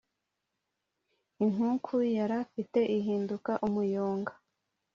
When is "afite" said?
2.43-2.79